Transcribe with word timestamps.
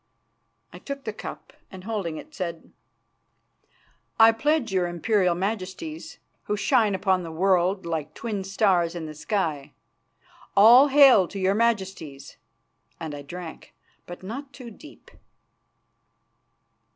I 0.73 0.79
took 0.79 1.03
the 1.03 1.13
cup 1.13 1.53
and 1.69 1.83
holding 1.83 2.17
it, 2.17 2.33
said: 2.33 2.71
"I 4.19 4.31
pledge 4.31 4.71
your 4.73 4.87
Imperial 4.87 5.35
Majesties, 5.35 6.17
who 6.45 6.57
shine 6.57 6.95
upon 6.95 7.21
the 7.21 7.31
world 7.31 7.85
like 7.85 8.15
twin 8.15 8.43
stars 8.43 8.95
in 8.95 9.05
the 9.05 9.13
sky. 9.13 9.73
All 10.57 10.87
hail 10.87 11.27
to 11.27 11.37
your 11.37 11.53
Majesties!" 11.53 12.37
and 12.99 13.13
I 13.13 13.21
drank, 13.21 13.75
but 14.07 14.23
not 14.23 14.53
too 14.53 14.71
deep. 14.71 15.11